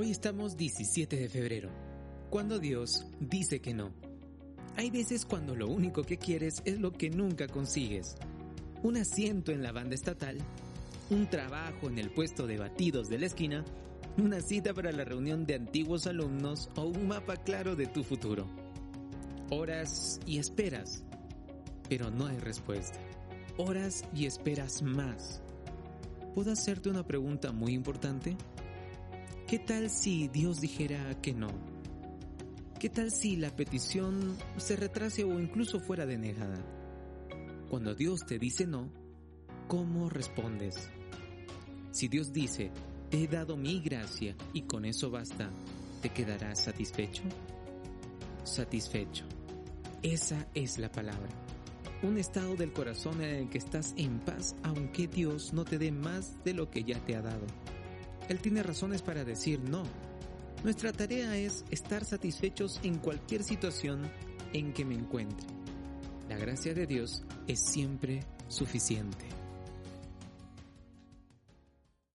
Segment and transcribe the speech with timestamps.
[0.00, 1.70] Hoy estamos 17 de febrero,
[2.30, 3.90] cuando Dios dice que no.
[4.76, 8.14] Hay veces cuando lo único que quieres es lo que nunca consigues.
[8.84, 10.38] Un asiento en la banda estatal,
[11.10, 13.64] un trabajo en el puesto de batidos de la esquina,
[14.18, 18.46] una cita para la reunión de antiguos alumnos o un mapa claro de tu futuro.
[19.50, 21.02] Horas y esperas,
[21.88, 23.00] pero no hay respuesta.
[23.56, 25.42] Horas y esperas más.
[26.36, 28.36] ¿Puedo hacerte una pregunta muy importante?
[29.48, 31.48] ¿Qué tal si Dios dijera que no?
[32.78, 36.62] ¿Qué tal si la petición se retrase o incluso fuera denegada?
[37.70, 38.92] Cuando Dios te dice no,
[39.66, 40.90] ¿cómo respondes?
[41.92, 42.70] Si Dios dice,
[43.08, 45.48] te he dado mi gracia y con eso basta,
[46.02, 47.22] ¿te quedarás satisfecho?
[48.44, 49.24] Satisfecho.
[50.02, 51.30] Esa es la palabra.
[52.02, 55.90] Un estado del corazón en el que estás en paz aunque Dios no te dé
[55.90, 57.46] más de lo que ya te ha dado.
[58.28, 59.84] Él tiene razones para decir no.
[60.64, 64.10] Nuestra tarea es estar satisfechos en cualquier situación
[64.52, 65.46] en que me encuentre.
[66.28, 69.24] La gracia de Dios es siempre suficiente.